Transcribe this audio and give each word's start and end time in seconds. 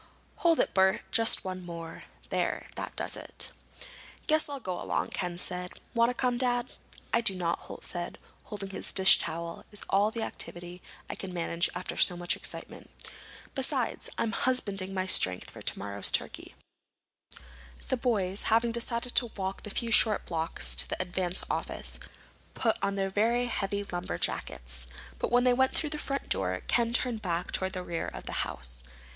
Hold 0.37 0.59
it, 0.59 0.73
Bert. 0.73 1.03
Just 1.11 1.45
one 1.45 1.63
more. 1.63 2.05
There, 2.29 2.69
that 2.75 2.95
does 2.95 3.15
it." 3.15 3.51
"Guess 4.25 4.49
I'll 4.49 4.59
go 4.59 4.81
along," 4.81 5.09
Ken 5.09 5.37
said. 5.37 5.73
"Want 5.93 6.09
to 6.09 6.15
come, 6.15 6.39
Dad?" 6.39 6.71
"I 7.13 7.21
do 7.21 7.35
not," 7.35 7.59
Holt 7.59 7.85
said. 7.85 8.17
"Holding 8.45 8.69
this 8.69 8.91
dish 8.91 9.19
towel 9.19 9.63
is 9.71 9.83
all 9.91 10.09
the 10.09 10.23
activity 10.23 10.81
I 11.07 11.13
can 11.13 11.31
manage 11.31 11.69
after 11.75 11.97
so 11.97 12.17
much 12.17 12.35
excitement. 12.35 12.89
Besides, 13.53 14.09
I'm 14.17 14.31
husbanding 14.31 14.91
my 14.91 15.05
strength 15.05 15.51
for 15.51 15.61
tomorrow's 15.61 16.09
turkey." 16.09 16.55
The 17.89 17.95
boys, 17.97 18.41
having 18.49 18.71
decided 18.71 19.13
to 19.13 19.27
walk 19.37 19.61
the 19.61 19.69
few 19.69 19.91
short 19.91 20.25
blocks 20.25 20.73
to 20.77 20.89
the 20.89 20.99
Advance 20.99 21.43
office, 21.47 21.99
put 22.55 22.75
on 22.81 22.95
their 22.95 23.11
heavy 23.45 23.83
lumberjackets. 23.83 24.87
But 25.19 25.31
when 25.31 25.43
they 25.43 25.53
went 25.53 25.73
through 25.75 25.91
the 25.91 25.99
front 25.99 26.27
door 26.27 26.63
Ken 26.65 26.91
turned 26.91 27.21
back 27.21 27.51
toward 27.51 27.73
the 27.73 27.83
rear 27.83 28.07
of 28.07 28.23
the 28.25 28.31
house. 28.41 28.83